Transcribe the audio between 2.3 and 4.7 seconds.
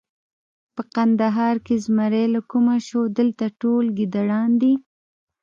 له کومه شو! دلته ټول ګیدړان